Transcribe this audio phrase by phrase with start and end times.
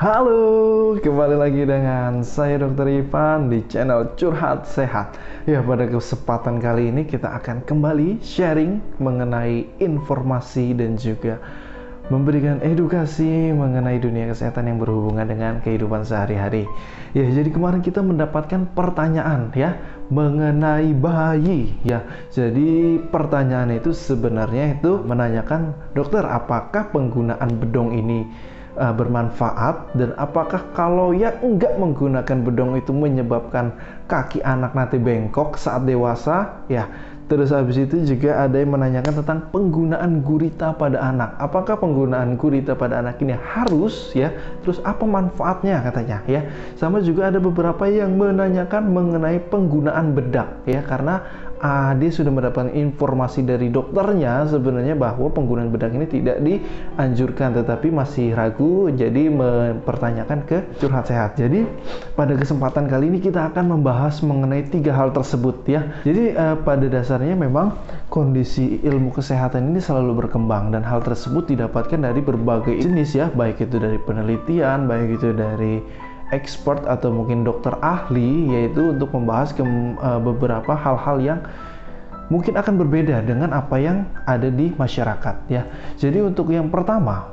[0.00, 2.88] Halo, kembali lagi dengan saya Dr.
[2.88, 5.20] Ivan di channel Curhat Sehat.
[5.44, 11.36] Ya, pada kesempatan kali ini kita akan kembali sharing mengenai informasi dan juga
[12.08, 16.64] memberikan edukasi mengenai dunia kesehatan yang berhubungan dengan kehidupan sehari-hari.
[17.12, 19.76] Ya, jadi kemarin kita mendapatkan pertanyaan ya
[20.08, 22.08] mengenai bayi ya.
[22.32, 30.62] Jadi pertanyaan itu sebenarnya itu menanyakan, "Dokter, apakah penggunaan bedong ini uh, bermanfaat dan apakah
[30.76, 33.74] kalau yang enggak menggunakan bedong itu menyebabkan
[34.06, 36.86] kaki anak nanti bengkok saat dewasa ya
[37.30, 41.38] Terus habis itu juga ada yang menanyakan tentang penggunaan gurita pada anak.
[41.38, 44.34] Apakah penggunaan gurita pada anak ini harus ya?
[44.66, 46.42] Terus apa manfaatnya katanya ya?
[46.74, 51.22] Sama juga ada beberapa yang menanyakan mengenai penggunaan bedak ya karena
[51.60, 57.92] uh, dia sudah mendapatkan informasi dari dokternya sebenarnya bahwa penggunaan bedak ini tidak dianjurkan tetapi
[57.92, 61.36] masih ragu jadi mempertanyakan ke curhat sehat.
[61.36, 61.68] Jadi
[62.16, 65.86] pada kesempatan kali ini kita akan membahas mengenai tiga hal tersebut ya.
[66.02, 67.76] Jadi uh, pada dasarnya memang
[68.10, 73.28] kondisi ilmu kesehatan ini selalu berkembang dan hal tersebut didapatkan dari berbagai jenis ya.
[73.30, 75.78] Baik itu dari penelitian baik itu dari
[76.30, 81.40] expert atau mungkin dokter ahli yaitu untuk membahas ke uh, beberapa hal-hal yang
[82.30, 85.66] mungkin akan berbeda dengan apa yang ada di masyarakat ya.
[85.98, 87.26] Jadi untuk yang pertama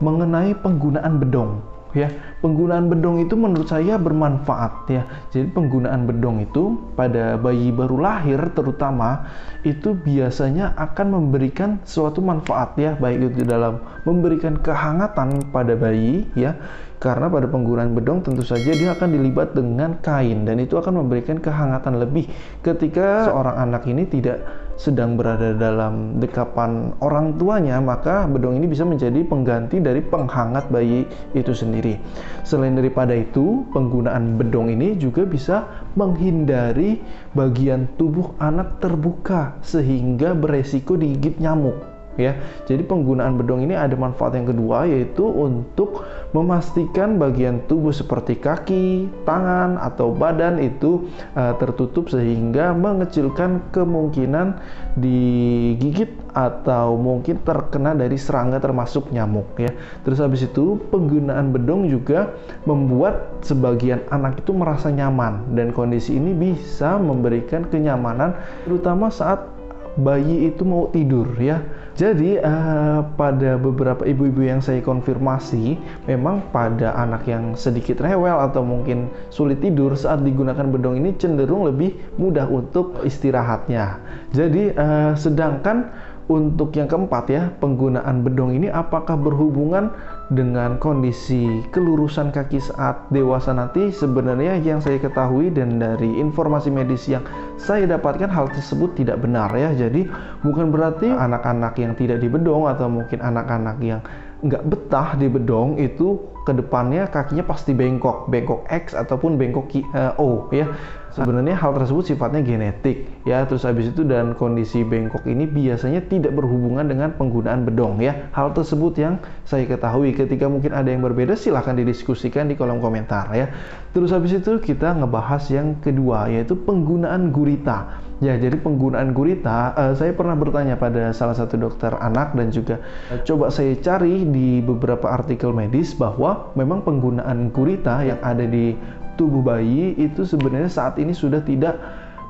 [0.00, 1.60] mengenai penggunaan bedong
[1.92, 2.08] ya.
[2.40, 5.04] Penggunaan bedong itu menurut saya bermanfaat ya.
[5.28, 9.28] Jadi penggunaan bedong itu pada bayi baru lahir terutama
[9.60, 12.96] itu biasanya akan memberikan suatu manfaat ya.
[12.96, 16.56] Baik itu dalam memberikan kehangatan pada bayi ya
[17.00, 20.44] karena pada penggunaan bedong tentu saja dia akan dilibat dengan kain.
[20.44, 22.28] Dan itu akan memberikan kehangatan lebih
[22.60, 24.44] ketika seorang anak ini tidak
[24.76, 31.08] sedang berada dalam dekapan orang tuanya maka bedong ini bisa menjadi pengganti dari penghangat bayi
[31.32, 31.96] itu sendiri.
[32.44, 37.00] Selain daripada itu penggunaan bedong ini juga bisa menghindari
[37.32, 42.34] bagian tubuh anak terbuka sehingga beresiko digigit nyamuk ya.
[42.66, 49.10] Jadi penggunaan bedong ini ada manfaat yang kedua yaitu untuk memastikan bagian tubuh seperti kaki,
[49.26, 54.58] tangan atau badan itu uh, tertutup sehingga mengecilkan kemungkinan
[54.98, 59.74] digigit atau mungkin terkena dari serangga termasuk nyamuk ya.
[60.06, 62.30] Terus habis itu penggunaan bedong juga
[62.62, 69.59] membuat sebagian anak itu merasa nyaman dan kondisi ini bisa memberikan kenyamanan terutama saat
[70.00, 71.62] bayi itu mau tidur ya.
[72.00, 75.76] Jadi uh, pada beberapa ibu-ibu yang saya konfirmasi,
[76.08, 81.68] memang pada anak yang sedikit rewel atau mungkin sulit tidur saat digunakan bedong ini cenderung
[81.68, 84.00] lebih mudah untuk istirahatnya.
[84.32, 85.92] Jadi uh, sedangkan
[86.30, 89.90] untuk yang keempat ya, penggunaan bedong ini apakah berhubungan
[90.30, 93.90] dengan kondisi kelurusan kaki saat dewasa nanti?
[93.90, 97.26] Sebenarnya yang saya ketahui dan dari informasi medis yang
[97.58, 99.74] saya dapatkan hal tersebut tidak benar ya.
[99.74, 100.06] Jadi
[100.46, 103.98] bukan berarti anak-anak yang tidak dibedong atau mungkin anak-anak yang
[104.46, 110.16] nggak betah di bedong itu ke depannya kakinya pasti bengkok, bengkok X ataupun bengkok uh,
[110.16, 110.72] O ya.
[111.10, 113.42] Sebenarnya hal tersebut sifatnya genetik ya.
[113.44, 118.30] Terus habis itu dan kondisi bengkok ini biasanya tidak berhubungan dengan penggunaan bedong ya.
[118.30, 120.14] Hal tersebut yang saya ketahui.
[120.14, 123.50] Ketika mungkin ada yang berbeda silahkan didiskusikan di kolom komentar ya.
[123.90, 128.09] Terus habis itu kita ngebahas yang kedua yaitu penggunaan gurita.
[128.20, 132.76] Ya, jadi penggunaan gurita, uh, saya pernah bertanya pada salah satu dokter anak dan juga
[133.08, 138.76] uh, coba saya cari di beberapa artikel medis bahwa memang penggunaan gurita yang ada di
[139.16, 141.80] tubuh bayi itu sebenarnya saat ini sudah tidak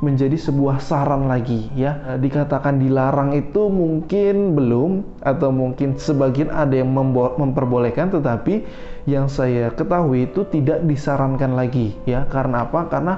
[0.01, 2.17] menjadi sebuah saran lagi ya.
[2.17, 6.91] Dikatakan dilarang itu mungkin belum atau mungkin sebagian ada yang
[7.37, 8.65] memperbolehkan tetapi
[9.05, 12.25] yang saya ketahui itu tidak disarankan lagi ya.
[12.33, 12.89] Karena apa?
[12.89, 13.15] Karena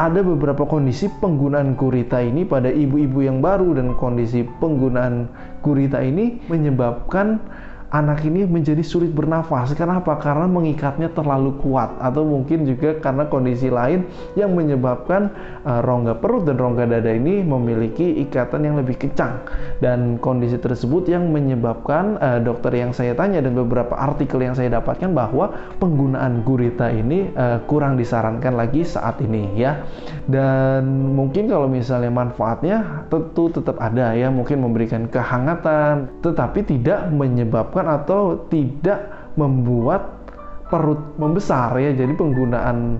[0.00, 5.28] ada beberapa kondisi penggunaan gurita ini pada ibu-ibu yang baru dan kondisi penggunaan
[5.60, 7.36] gurita ini menyebabkan
[7.92, 9.76] anak ini menjadi sulit bernafas.
[9.76, 10.16] Karena apa?
[10.16, 15.28] Karena mengikatnya terlalu kuat atau mungkin juga karena kondisi lain yang menyebabkan
[15.68, 19.44] uh, rongga perut dan rongga dada ini memiliki ikatan yang lebih kencang.
[19.84, 24.72] Dan kondisi tersebut yang menyebabkan uh, dokter yang saya tanya dan beberapa artikel yang saya
[24.72, 29.84] dapatkan bahwa penggunaan gurita ini uh, kurang disarankan lagi saat ini ya.
[30.24, 37.81] Dan mungkin kalau misalnya manfaatnya tentu tetap ada ya, mungkin memberikan kehangatan, tetapi tidak menyebabkan
[37.86, 40.22] atau tidak membuat
[40.72, 41.92] perut membesar ya.
[41.92, 42.96] Jadi penggunaan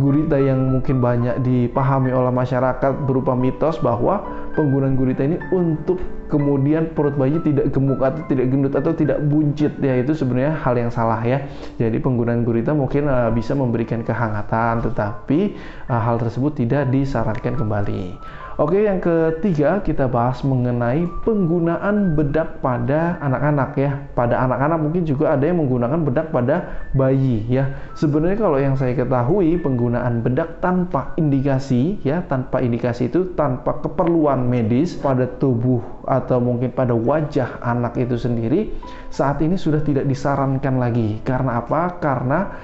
[0.00, 4.24] gurita yang mungkin banyak dipahami oleh masyarakat berupa mitos bahwa
[4.56, 6.00] penggunaan gurita ini untuk
[6.32, 10.00] kemudian perut bayi tidak gemuk atau tidak gendut atau tidak buncit ya.
[10.00, 11.44] Itu sebenarnya hal yang salah ya.
[11.76, 15.52] Jadi penggunaan gurita mungkin uh, bisa memberikan kehangatan tetapi
[15.92, 18.16] uh, hal tersebut tidak disarankan kembali
[18.54, 23.90] Oke, yang ketiga kita bahas mengenai penggunaan bedak pada anak-anak ya.
[24.14, 27.74] Pada anak-anak mungkin juga ada yang menggunakan bedak pada bayi ya.
[27.98, 34.46] Sebenarnya kalau yang saya ketahui penggunaan bedak tanpa indikasi ya, tanpa indikasi itu tanpa keperluan
[34.46, 38.70] medis pada tubuh atau mungkin pada wajah anak itu sendiri
[39.10, 41.18] saat ini sudah tidak disarankan lagi.
[41.26, 41.98] Karena apa?
[41.98, 42.54] Karena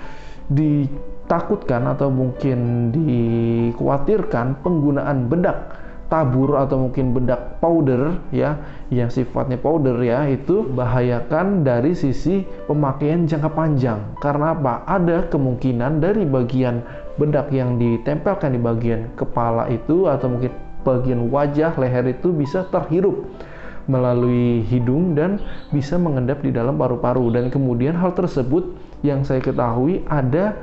[1.31, 5.79] ditakutkan atau mungkin dikhawatirkan penggunaan bedak
[6.11, 8.59] tabur atau mungkin bedak powder ya
[8.91, 14.03] yang sifatnya powder ya itu bahayakan dari sisi pemakaian jangka panjang.
[14.19, 14.83] Karena apa?
[14.91, 16.83] Ada kemungkinan dari bagian
[17.15, 20.51] bedak yang ditempelkan di bagian kepala itu atau mungkin
[20.83, 23.31] bagian wajah leher itu bisa terhirup
[23.87, 25.39] melalui hidung dan
[25.71, 27.31] bisa mengendap di dalam paru-paru.
[27.31, 28.75] Dan kemudian hal tersebut
[29.07, 30.59] yang saya ketahui ada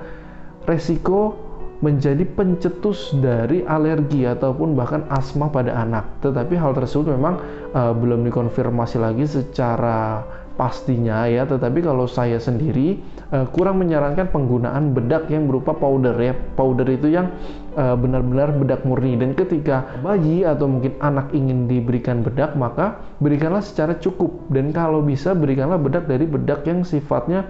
[0.68, 1.48] resiko
[1.78, 6.10] menjadi pencetus dari alergi ataupun bahkan asma pada anak.
[6.26, 7.38] Tetapi hal tersebut memang
[7.78, 10.26] uh, belum dikonfirmasi lagi secara
[10.58, 11.46] pastinya ya.
[11.46, 12.98] Tetapi kalau saya sendiri
[13.30, 16.34] uh, kurang menyarankan penggunaan bedak yang berupa powder ya.
[16.58, 17.30] Powder itu yang
[17.78, 19.14] uh, benar-benar bedak murni.
[19.14, 24.34] Dan ketika bayi atau mungkin anak ingin diberikan bedak, maka berikanlah secara cukup.
[24.50, 27.46] Dan kalau bisa berikanlah bedak dari bedak yang sifatnya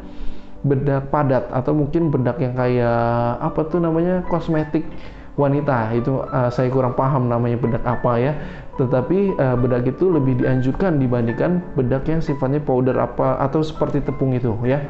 [0.67, 2.99] bedak padat atau mungkin bedak yang kayak
[3.39, 4.83] apa tuh namanya kosmetik
[5.37, 5.93] wanita.
[5.95, 8.33] Itu uh, saya kurang paham namanya bedak apa ya.
[8.77, 14.33] Tetapi uh, bedak itu lebih dianjurkan dibandingkan bedak yang sifatnya powder apa atau seperti tepung
[14.33, 14.81] itu ya.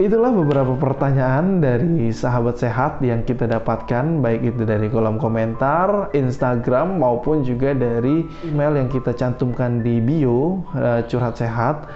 [0.00, 6.96] Itulah beberapa pertanyaan dari sahabat sehat yang kita dapatkan baik itu dari kolom komentar Instagram
[7.02, 11.90] maupun juga dari email yang kita cantumkan di bio uh, curhat sehat.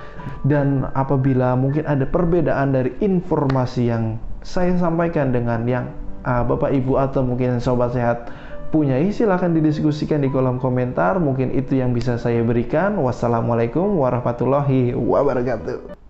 [0.44, 5.86] Dan apabila mungkin ada perbedaan dari informasi yang saya sampaikan dengan yang
[6.24, 8.32] uh, Bapak Ibu atau mungkin sobat sehat
[8.74, 11.22] punya silahkan didiskusikan di kolom komentar.
[11.22, 12.98] Mungkin itu yang bisa saya berikan.
[12.98, 16.03] Wassalamualaikum warahmatullahi wabarakatuh